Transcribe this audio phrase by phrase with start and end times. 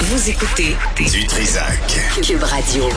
[0.00, 2.00] Vous écoutez Du Trisac.
[2.22, 2.88] Cube Radio.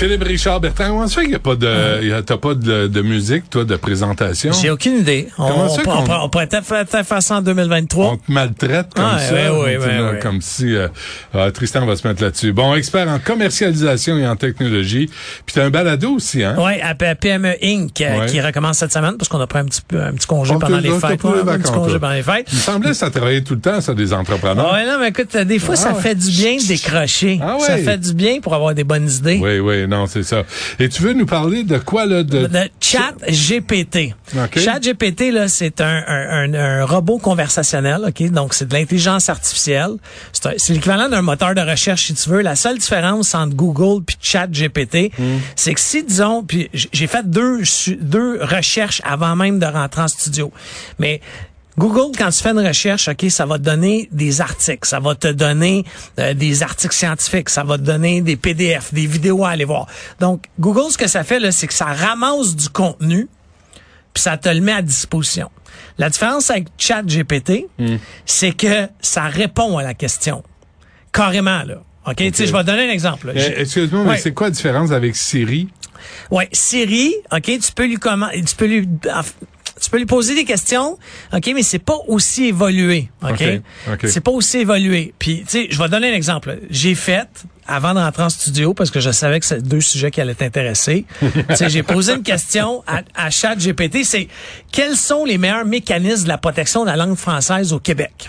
[0.00, 3.02] Philippe Richard Bertrand, comment ça fait qu'il n'y a pas de, t'as pas de, de
[3.02, 4.50] musique, toi, de présentation?
[4.52, 5.28] J'ai aucune idée.
[5.36, 8.06] On, Comment ça on, qu'on- on pourrait- on pourrait peut-être faire, ça en 2023.
[8.12, 9.34] On te maltraite comme Ah, ça.
[9.34, 10.18] ouais, ouais, tu ouais, sais, là, ouais.
[10.20, 10.88] Comme si euh,
[11.34, 12.54] ah, Tristan va se mettre là-dessus.
[12.54, 15.10] Bon, expert en commercialisation et en technologie.
[15.44, 16.54] Puis t'as un balado aussi, hein?
[16.56, 18.00] Oui, à PME Inc.
[18.00, 20.58] euh, qui recommence cette semaine parce qu'on a pris un petit, un petit congé On
[20.58, 21.10] pendant les on fêtes.
[21.10, 22.46] un petit congé pendant les fêtes.
[22.50, 24.72] Il me semblait que ça travaillait tout le temps, ça, des entrepreneurs.
[24.72, 27.38] Ouais, non, mais écoute, des fois, ça Ah fait du bien de décrocher.
[27.42, 29.38] Ah Ça fait du bien pour avoir des bonnes idées.
[29.42, 30.44] Oui, oui, non, c'est ça.
[30.78, 32.22] Et tu veux nous parler de quoi, là?
[32.22, 32.48] De...
[32.50, 34.14] Le chat GPT.
[34.36, 34.58] OK.
[34.58, 38.30] Chat GPT, là, c'est un, un, un, un robot conversationnel, OK?
[38.30, 39.96] Donc, c'est de l'intelligence artificielle.
[40.32, 42.40] C'est l'équivalent d'un moteur de recherche, si tu veux.
[42.40, 45.38] La seule différence entre Google puis Chat GPT, Hmm.
[45.56, 47.62] c'est que si, disons, puis j'ai fait deux,
[48.00, 50.52] deux recherches avant même de rentrer en studio.
[50.98, 51.20] Mais
[51.80, 55.14] Google, quand tu fais une recherche, OK, ça va te donner des articles, ça va
[55.14, 55.84] te donner
[56.18, 59.86] euh, des articles scientifiques, ça va te donner des PDF, des vidéos à aller voir.
[60.20, 63.28] Donc, Google, ce que ça fait, là, c'est que ça ramasse du contenu,
[64.12, 65.50] puis ça te le met à disposition.
[65.96, 67.66] La différence avec ChatGPT,
[68.26, 70.42] c'est que ça répond à la question.
[71.12, 71.82] Carrément, là.
[72.06, 72.16] OK?
[72.16, 73.32] Tu sais, je vais te donner un exemple.
[73.34, 74.18] Eh, J'ai- Excuse-moi, mais Ouais.
[74.18, 75.68] c'est quoi la différence avec Siri?
[76.30, 78.86] Ouais, Siri, OK, tu peux lui comment tu peux lui
[79.80, 80.98] tu peux lui poser des questions,
[81.32, 83.42] OK, mais c'est pas aussi évolué, OK?
[84.08, 85.14] C'est pas aussi évolué.
[85.18, 86.58] Puis tu sais, je vais donner un exemple.
[86.70, 87.28] J'ai fait
[87.66, 90.34] avant de rentrer en studio parce que je savais que c'est deux sujets qui allaient
[90.34, 91.06] t'intéresser.
[91.20, 94.28] tu sais, j'ai posé une question à, à ChatGPT, c'est
[94.72, 98.28] quels sont les meilleurs mécanismes de la protection de la langue française au Québec?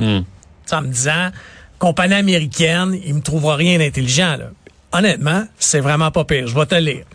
[0.66, 1.32] Sais, en me disant
[1.80, 4.52] compagnie américaine, il me trouvera rien d'intelligent là.
[4.94, 6.48] Honnêtement, c'est vraiment pas pire.
[6.48, 7.06] Je vais te lire.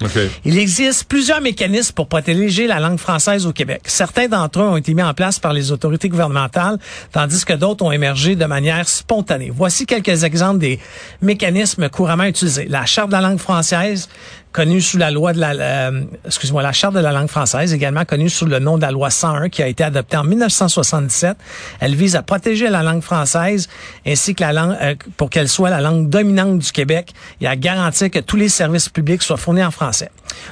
[0.44, 3.82] Il existe plusieurs mécanismes pour protéger la langue française au Québec.
[3.86, 6.78] Certains d'entre eux ont été mis en place par les autorités gouvernementales,
[7.12, 9.52] tandis que d'autres ont émergé de manière spontanée.
[9.54, 10.80] Voici quelques exemples des
[11.20, 12.66] mécanismes couramment utilisés.
[12.66, 14.08] La Charte de la langue française,
[14.56, 15.90] connue sous la loi de la,
[16.24, 19.10] excuse-moi, la Charte de la langue française, également connue sous le nom de la loi
[19.10, 21.36] 101, qui a été adoptée en 1977.
[21.78, 23.68] Elle vise à protéger la langue française
[24.06, 27.12] ainsi que la langue, euh, pour qu'elle soit la langue dominante du Québec
[27.42, 30.10] et à garantir que tous les services publics soient fournis en français.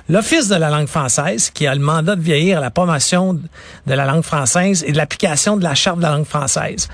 [0.09, 3.41] L'Office de la langue française, qui a le mandat de vieillir à la promotion de
[3.87, 6.89] la langue française et de l'application de la Charte de la langue française.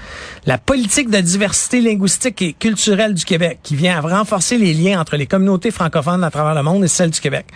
[0.47, 5.01] La politique de diversité linguistique et culturelle du Québec, qui vient à renforcer les liens
[5.01, 7.47] entre les communautés francophones à travers le monde et celles du Québec.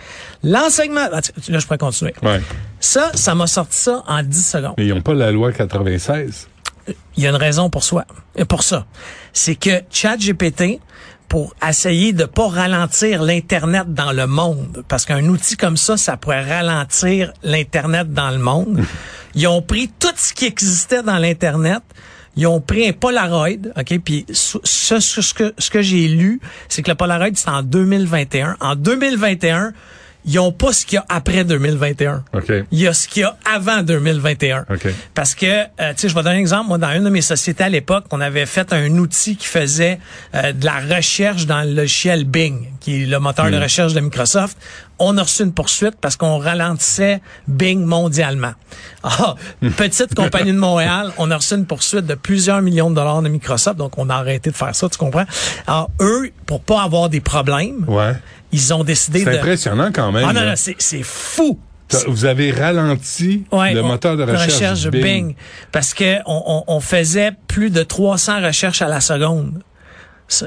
[0.43, 2.13] L'enseignement, ah, là je pourrais continuer.
[2.21, 2.41] Ouais.
[2.79, 4.73] Ça, ça m'a sorti ça en 10 secondes.
[4.77, 6.47] Mais ils n'ont pas la loi 96.
[7.17, 8.05] Il y a une raison pour soi,
[8.47, 8.85] pour ça.
[9.33, 10.79] C'est que ChatGPT,
[11.35, 16.15] pour essayer de pas ralentir l'internet dans le monde, parce qu'un outil comme ça, ça
[16.15, 18.85] pourrait ralentir l'internet dans le monde.
[19.35, 21.81] Ils ont pris tout ce qui existait dans l'internet.
[22.37, 26.39] Ils ont pris un Polaroid, OK, puis ce, ce, ce que, ce que j'ai lu,
[26.69, 28.55] c'est que le Polaroid, c'est en 2021.
[28.61, 29.73] En 2021,
[30.25, 32.23] ils ont pas ce qu'il y a après 2021.
[32.33, 32.51] OK.
[32.71, 34.65] Il y a ce qu'il y a avant 2021.
[34.69, 34.87] OK.
[35.13, 36.67] Parce que, euh, tu sais, je vais donner un exemple.
[36.67, 39.99] Moi, dans une de mes sociétés à l'époque, on avait fait un outil qui faisait
[40.33, 43.99] euh, de la recherche dans le logiciel Bing, qui est le moteur de recherche de
[43.99, 44.57] Microsoft.
[44.99, 48.53] On a reçu une poursuite parce qu'on ralentissait Bing mondialement.
[49.03, 49.35] Ah,
[49.77, 53.27] petite compagnie de Montréal, on a reçu une poursuite de plusieurs millions de dollars de
[53.29, 55.25] Microsoft, donc on a arrêté de faire ça, tu comprends?
[55.67, 58.13] Alors, eux, pour pas avoir des problèmes, Ouais.
[58.51, 59.37] ils ont décidé C'est de...
[59.37, 60.25] impressionnant quand même.
[60.27, 61.59] Ah non, non, c'est c'est fou.
[62.07, 65.35] Vous avez ralenti Ouais, le on- moteur de recherche, Bing.
[65.71, 69.61] parce que on, on- on faisait plus de 300 recherches à la seconde.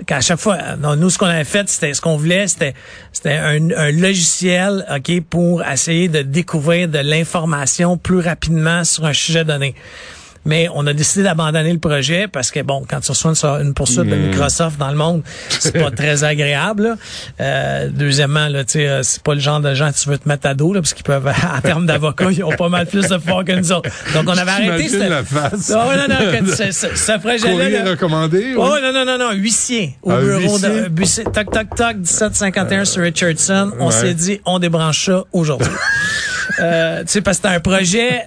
[0.06, 2.74] Qu'à chaque fois, nous ce qu'on avait fait, c'était ce qu'on voulait, c'était
[3.12, 9.12] c'était un, un logiciel, ok, pour essayer de découvrir de l'information plus rapidement sur un
[9.12, 9.76] sujet donné.
[10.48, 13.74] Mais on a décidé d'abandonner le projet parce que bon, quand tu reçois une, une
[13.74, 14.30] poursuite de Hmm.
[14.30, 16.82] Microsoft dans le monde, c'est pas très agréable.
[16.84, 16.94] là.
[17.40, 20.18] Euh, deuxièmement, là, tu sais, euh, c'est pas le genre de gens que tu veux
[20.18, 22.86] te mettre à dos, là, parce qu'ils peuvent, en termes d'avocats, ils ont pas mal
[22.86, 23.90] plus de pouvoir que nous autres.
[24.14, 24.88] Donc on avait arrêté.
[24.88, 25.68] Cette- la face.
[25.70, 26.16] Non, non, non,
[26.46, 27.90] que ce, ce- ce projet-là.
[27.90, 28.38] Recommandé.
[28.38, 28.54] oui.
[28.56, 30.88] Oh non, non, non, non, huissier au Un bureau de.
[31.24, 33.72] Toc, toc, toc, 1751 sur Richardson.
[33.78, 33.92] On ouais.
[33.92, 35.68] s'est dit, on débranche ça aujourd'hui.
[36.60, 38.22] euh, tu sais, parce que c'était un projet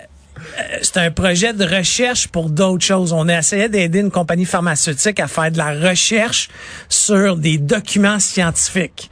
[0.81, 3.13] c'est un projet de recherche pour d'autres choses.
[3.13, 6.49] On a essayé d'aider une compagnie pharmaceutique à faire de la recherche
[6.89, 9.09] sur des documents scientifiques.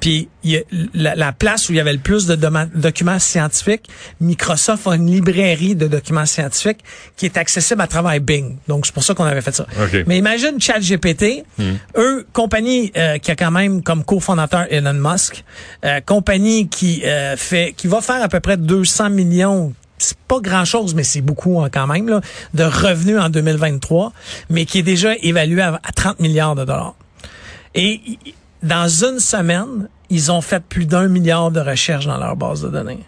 [0.00, 0.60] Puis il y a
[0.94, 2.34] la, la place où il y avait le plus de
[2.74, 3.88] documents scientifiques,
[4.20, 6.80] Microsoft a une librairie de documents scientifiques
[7.16, 8.56] qui est accessible à travers Bing.
[8.68, 9.66] Donc c'est pour ça qu'on avait fait ça.
[9.82, 10.04] OK.
[10.06, 11.44] Mais imagine ChatGPT,
[11.96, 15.44] eux compagnie euh, qui a quand même comme cofondateur Elon Musk,
[15.84, 20.40] euh, compagnie qui euh, fait qui va faire à peu près 200 millions c'est pas
[20.40, 22.20] grand chose, mais c'est beaucoup hein, quand même, là,
[22.54, 24.12] de revenus en 2023,
[24.48, 26.94] mais qui est déjà évalué à, à 30 milliards de dollars.
[27.74, 28.00] Et
[28.62, 32.68] dans une semaine, ils ont fait plus d'un milliard de recherches dans leur base de
[32.68, 33.04] données.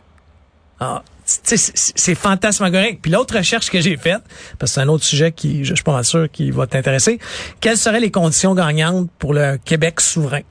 [0.79, 3.01] Ah, sais, c'est c'est fantasmagorique.
[3.03, 4.23] Puis l'autre recherche que j'ai faite,
[4.59, 6.67] parce que c'est un autre sujet qui, je, je suis pas mal sûr, qui va
[6.67, 7.19] t'intéresser,
[7.61, 10.43] quelles seraient les conditions gagnantes pour le Québec souverain?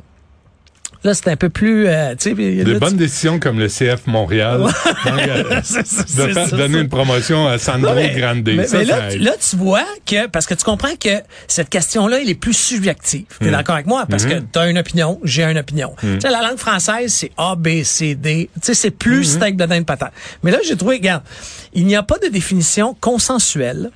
[1.04, 1.88] Là, c'est un peu plus...
[1.88, 4.66] euh, Des là, tu- bonnes décisions comme le CF Montréal.
[5.08, 6.82] Euh, de faire ça, donner ça.
[6.82, 8.44] une promotion à Sandro mais- Grande.
[8.46, 11.10] Mais, ça, mais là, là, tu vois que, parce que tu comprends que
[11.48, 13.26] cette question-là, elle est plus subjective.
[13.40, 13.52] Tu es Mm.
[13.52, 14.06] d'accord avec moi?
[14.08, 15.94] Parce que tu as une opinion, j'ai une opinion.
[16.00, 18.50] Tu sais, la langue française, c'est A, B, C, D.
[18.56, 20.14] Tu sais, c'est plus steak de dinde patate.
[20.44, 21.24] Mais là, j'ai trouvé, regarde,
[21.74, 23.90] il n'y a pas de définition consensuelle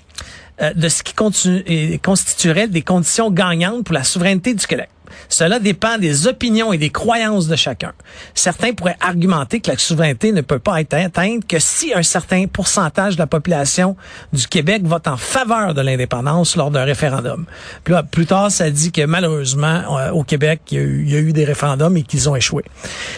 [0.61, 4.89] euh, de ce qui continue, constituerait des conditions gagnantes pour la souveraineté du Québec.
[5.29, 7.93] Cela dépend des opinions et des croyances de chacun.
[8.33, 12.47] Certains pourraient argumenter que la souveraineté ne peut pas être atteinte que si un certain
[12.47, 13.95] pourcentage de la population
[14.33, 17.45] du Québec vote en faveur de l'indépendance lors d'un référendum.
[17.83, 21.03] Puis là, plus tard, ça dit que malheureusement, euh, au Québec, il y, a eu,
[21.05, 22.63] il y a eu des référendums et qu'ils ont échoué.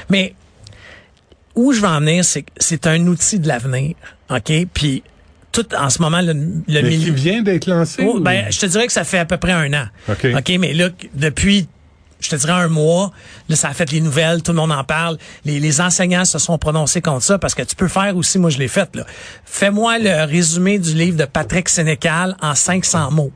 [0.09, 0.33] Mais
[1.55, 3.95] où je veux en venir, c'est que c'est un outil de l'avenir,
[4.29, 4.51] OK?
[4.73, 5.03] Puis
[5.51, 8.03] tout en ce moment, le, le Mais mili- qui vient d'être lancé?
[8.05, 9.85] Oh, ou- ben, je te dirais que ça fait à peu près un an.
[10.09, 10.55] OK.
[10.59, 11.67] mais là, depuis,
[12.19, 13.11] je te dirais un mois,
[13.49, 15.17] là, ça a fait les nouvelles, tout le monde en parle.
[15.45, 18.57] Les, enseignants se sont prononcés contre ça parce que tu peux faire aussi, moi je
[18.57, 18.89] l'ai fait.
[19.45, 23.31] Fais-moi le résumé du livre de Patrick Sénécal en 500 mots.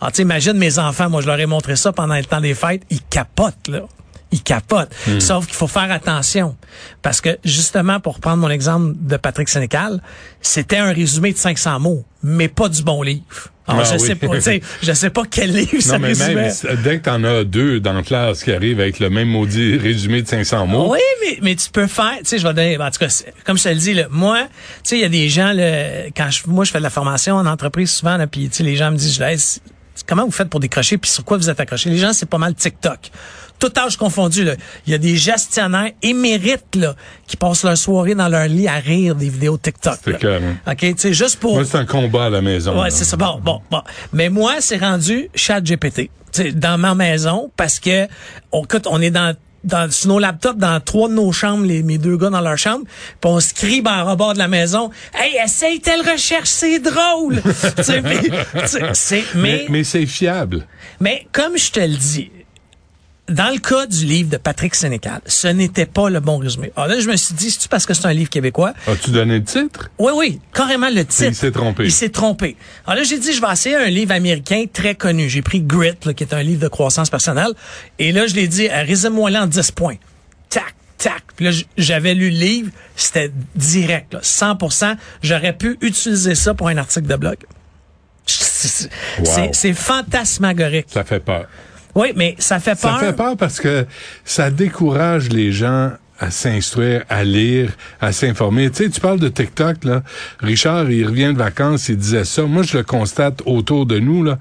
[0.00, 2.54] Ah, tu imagines mes enfants, moi je leur ai montré ça pendant le temps des
[2.54, 3.82] fêtes, ils capotent, là.
[4.32, 4.92] Ils capotent.
[5.18, 6.56] Sauf qu'il faut faire attention.
[7.02, 10.00] Parce que, justement, pour prendre mon exemple de Patrick Sénécal,
[10.40, 13.24] c'était un résumé de 500 mots, mais pas du bon livre.
[13.66, 14.06] Alors, Ah je oui.
[14.06, 16.34] sais pas, tu sais, je sais pas quel livre ça Non, mais résumait.
[16.34, 19.76] même, dès que t'en as deux dans la classe qui arrivent avec le même maudit
[19.76, 22.78] résumé de 500 mots, Oui, mais, mais tu peux faire, tu sais, je vais donner,
[22.78, 23.08] en tout cas,
[23.44, 24.48] comme je te le dis, là, moi, tu
[24.84, 27.34] sais, il y a des gens, là, quand je, moi, je fais de la formation
[27.36, 29.60] en entreprise souvent, là, puis, tu sais, les gens me disent, je laisse,
[30.06, 31.90] comment vous faites pour décrocher, puis sur quoi vous êtes accroché?
[31.90, 33.10] Les gens, c'est pas mal TikTok.
[33.60, 34.54] Tout âge confondu, là.
[34.86, 36.96] Il y a des gestionnaires émérites, là,
[37.26, 39.98] qui passent leur soirée dans leur lit à rire des vidéos TikTok.
[40.04, 40.40] C'est clair.
[40.66, 41.54] OK, tu sais, juste pour...
[41.54, 42.80] moi, c'est un combat à la maison.
[42.80, 43.16] Ouais, c'est ça.
[43.16, 43.82] Bon, bon, bon.
[44.12, 46.10] Mais moi, c'est rendu chat GPT.
[46.54, 48.08] dans ma maison parce que
[48.50, 49.34] on, écoute, on est dans
[49.64, 52.56] dans, sur nos laptops, dans trois de nos chambres, les, mes deux gars dans leur
[52.56, 52.84] chambre,
[53.20, 56.78] puis on se crie ben, en rebord de la maison, «Hey, essaye telle recherche, c'est
[56.78, 57.42] drôle!»
[58.02, 60.66] Mais, mais, mais c'est fiable.
[61.00, 62.30] mais comme je te le dis,
[63.30, 66.72] dans le cas du livre de Patrick Sénécal, ce n'était pas le bon résumé.
[66.76, 68.74] Alors là, je me suis dit, c'est-tu parce que c'est un livre québécois?
[68.86, 69.90] As-tu donné le titre?
[69.98, 71.28] Oui, oui, carrément le titre.
[71.30, 71.84] Il s'est trompé.
[71.84, 72.56] Il s'est trompé.
[72.86, 75.28] Alors là, j'ai dit, je vais essayer un livre américain très connu.
[75.28, 77.52] J'ai pris Grit, là, qui est un livre de croissance personnelle.
[77.98, 79.96] Et là, je l'ai dit, euh, résume-moi là en 10 points.
[80.48, 81.22] Tac, tac.
[81.36, 82.70] Puis là, j'avais lu le livre.
[82.96, 87.36] C'était direct, là, 100% J'aurais pu utiliser ça pour un article de blog.
[88.26, 88.88] C'est
[89.18, 89.24] Wow.
[89.24, 90.86] c'est- c'est fantasmagorique.
[90.88, 91.46] Ça fait peur.
[91.94, 93.00] Oui, mais ça fait Ça peur.
[93.00, 93.86] fait peur parce que
[94.24, 98.70] ça décourage les gens à s'instruire, à lire, à s'informer.
[98.70, 100.02] Tu sais, tu parles de TikTok, là.
[100.40, 102.42] Richard, il revient de vacances, il disait ça.
[102.42, 104.38] Moi, je le constate autour de nous, là.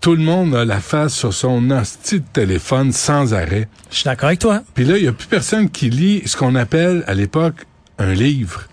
[0.00, 3.66] Tout le monde a la face sur son hostie de téléphone sans arrêt.
[3.90, 4.62] Je suis d'accord avec toi.
[4.74, 7.66] Puis là, il y a plus personne qui lit ce qu'on appelle, à l'époque,
[7.98, 8.64] un livre.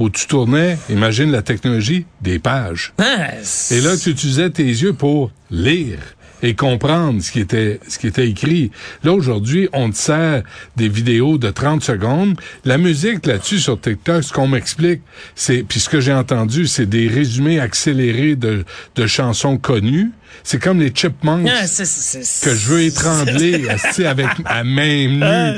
[0.00, 2.92] Où tu tournais, imagine la technologie, des pages.
[2.98, 3.28] Hein,
[3.70, 5.98] Et là, tu utilisais tes yeux pour lire
[6.42, 8.70] et comprendre ce qui était ce qui était écrit.
[9.04, 10.42] Là aujourd'hui, on te sert
[10.76, 12.34] des vidéos de 30 secondes.
[12.64, 15.00] La musique là-dessus sur TikTok, ce qu'on m'explique,
[15.34, 18.64] c'est puis ce que j'ai entendu, c'est des résumés accélérés de
[18.96, 20.10] de chansons connues.
[20.44, 23.66] C'est comme les Chipmunks hein, c'est- c'est- c'est- que je veux étrangler
[24.06, 25.22] avec à main nue.
[25.22, 25.52] Ah.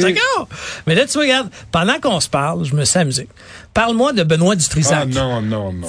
[0.00, 0.48] D'accord.
[0.86, 3.28] Mais là, tu vois, regarde, pendant qu'on se parle, je me suis amusé.
[3.74, 5.00] Parle-moi de Benoît Dutrisac.
[5.02, 5.88] Ah non non non non.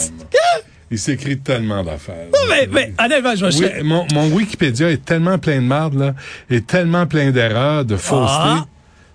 [0.92, 2.28] Il s'écrit tellement d'affaires.
[2.50, 3.52] Mais, mais honnêtement, je me.
[3.52, 6.14] Oui, mon, mon Wikipédia est tellement plein de marde, là,
[6.50, 8.28] est tellement plein d'erreurs, de fausseté.
[8.30, 8.66] Ah.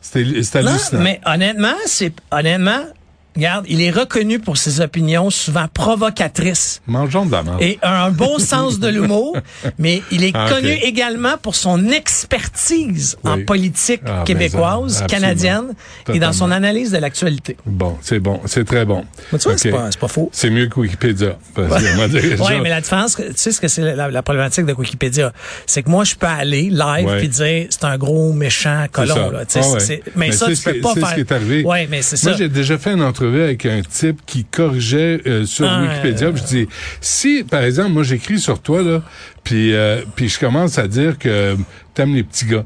[0.01, 1.03] C'était Non, hallucinant.
[1.03, 2.83] mais honnêtement, c'est honnêtement,
[3.37, 6.81] regarde, il est reconnu pour ses opinions souvent provocatrices.
[6.87, 7.63] Mangeons de la merde.
[7.63, 9.37] Et un bon sens de l'humour,
[9.79, 15.75] mais il est Ah, connu également pour son expertise en politique Ah, québécoise, canadienne,
[16.13, 17.57] et dans son analyse de l'actualité.
[17.67, 19.05] Bon, c'est bon, c'est très bon.
[19.33, 20.31] Mais tu vois, c'est pas, faux.
[20.33, 21.37] C'est mieux que Wikipédia.
[21.57, 25.33] Oui, mais la différence, tu sais ce que c'est la, la problématique de Wikipédia,
[25.67, 27.19] c'est que moi je peux aller live Ouais.
[27.19, 30.03] puis dire c'est un gros méchant colon là, Ah ouais.
[30.17, 31.09] mais, ça tu peux pas c'est faire.
[31.11, 31.65] ce qui est arrivé.
[31.65, 32.39] Ouais, mais c'est Moi, ça.
[32.39, 36.31] j'ai déjà fait une entrevue avec un type qui corrigeait euh, sur Ah, Wikipédia.
[36.35, 36.69] je dis,
[37.01, 39.03] si, par exemple, moi, j'écris sur toi, là,
[39.45, 41.57] puis euh, puis je commence à dire que
[41.95, 42.65] t'aimes les petits gars.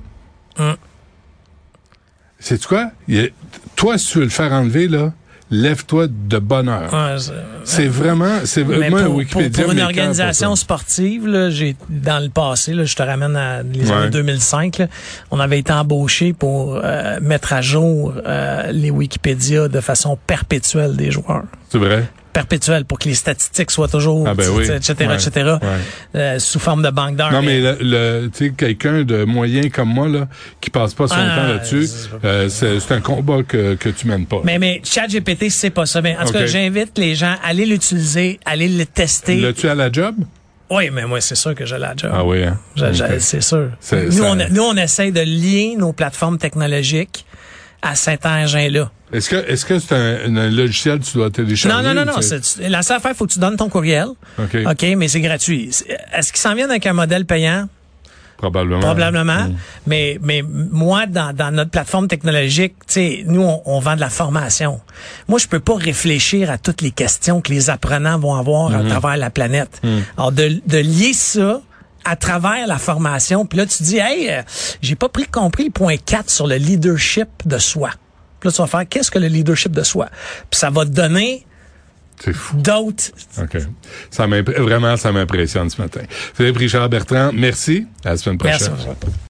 [2.39, 2.91] C'est quoi?
[3.09, 3.29] Il y a-
[3.77, 5.13] toi, si tu veux le faire enlever, là,
[5.55, 6.93] lève-toi de bonne heure.
[6.93, 7.17] Ouais,
[7.65, 9.63] c'est- vraiment, c'est moi, pour, Wikipédia.
[9.65, 13.91] pour une organisation sportive, là, j'ai dans le passé, là, je te ramène à les
[13.91, 13.97] Ouais.
[13.97, 14.87] années 2005, là,
[15.31, 20.97] on avait été embauché pour euh, mettre à jour euh, les Wikipédia de façon perpétuelle
[20.97, 21.45] des joueurs.
[21.71, 22.05] C'est vrai?
[22.35, 24.65] Perpétuelle pour que les statistiques soient toujours, Ah ben oui.
[24.65, 25.15] etc., Ouais.
[25.15, 25.31] etc.,
[25.63, 25.69] Ouais.
[26.21, 27.31] euh, sous forme de banque d'heures.
[27.33, 30.27] Non, mais le, le- tu sais, quelqu'un de moyen comme moi, là,
[30.61, 32.49] qui passe pas son Ah, temps là-dessus, c'est- euh,
[32.81, 34.41] c'est un combat que, que tu mènes pas.
[34.45, 36.03] Mais, mais ChatGPT, c'est pas ça.
[36.03, 39.37] Mais en tout cas, j'invite les gens à aller l'utiliser, à aller le tester.
[39.37, 40.17] L'as-tu à la job?
[40.71, 42.11] Oui, mais moi, c'est sûr que j'ai la job.
[42.13, 42.59] Ah oui, hein?
[43.21, 43.69] C'est sûr.
[43.79, 47.25] C'est- Nous, ça- on, nous, on essaie de lier nos plateformes technologiques
[47.85, 48.91] à cet engin-là.
[49.13, 51.77] Est-ce que est-ce que c'est un, un logiciel que tu dois télécharger?
[51.77, 52.19] Non, non, non, non.
[52.69, 54.09] La seule affaire, il faut que tu donnes ton courriel.
[54.39, 54.57] OK.
[54.67, 55.71] OK, mais c'est gratuit.
[56.13, 57.69] Est-ce qu'ils s'en viennent avec un modèle payant?
[58.37, 58.81] Probablement.
[58.81, 59.45] Probablement.
[59.45, 59.55] Mm.
[59.87, 64.01] Mais, mais moi, dans, dans notre plateforme technologique, tu sais, nous, on, on vend de
[64.01, 64.81] la formation.
[65.29, 68.87] Moi, je peux pas réfléchir à toutes les questions que les apprenants vont avoir Mm-hmm.
[68.87, 69.81] à travers la planète.
[69.85, 69.89] Mm.
[70.19, 71.61] Alors, de, de lier ça
[72.05, 74.43] à travers la formation, puis là, tu dis, hey, euh,
[74.83, 77.91] j'ai pas pris compris le point 4 sur le leadership de soi.
[78.41, 80.09] Puis là, tu vas faire, qu'est-ce que le leadership de soi?
[80.51, 81.47] Puis ça va te donner
[82.23, 82.57] C'est fou.
[82.57, 83.05] d'autres
[83.41, 83.57] OK.
[84.11, 86.03] Ça vraiment, ça m'impressionne ce matin.
[86.35, 87.87] Philippe Richard Bertrand, merci.
[88.05, 88.73] À la semaine prochaine.
[88.73, 89.11] Merci.